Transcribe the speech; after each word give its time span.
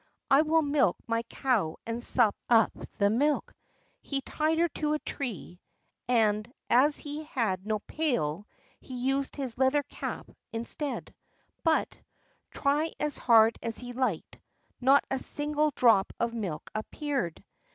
"I 0.31 0.41
will 0.41 0.63
milk 0.63 0.97
my 1.05 1.21
cow 1.29 1.77
and 1.85 2.01
sup 2.01 2.35
up 2.49 2.71
the 2.97 3.11
milk." 3.11 3.53
He 4.01 4.21
tied 4.21 4.57
her 4.57 4.67
to 4.69 4.93
a 4.93 4.97
tree, 4.99 5.59
and 6.07 6.51
as 6.71 6.97
he 6.97 7.25
had 7.25 7.67
no 7.67 7.77
pail, 7.81 8.47
he 8.79 8.95
used 8.97 9.35
his 9.35 9.59
leather 9.59 9.83
cap 9.83 10.27
instead; 10.51 11.13
but, 11.63 11.95
try 12.49 12.93
as 12.99 13.19
hard 13.19 13.59
as 13.61 13.77
he 13.77 13.93
liked, 13.93 14.39
not 14.79 15.03
a 15.11 15.19
single 15.19 15.69
drop 15.75 16.13
of 16.19 16.33
milk 16.33 16.71
appeared. 16.73 17.43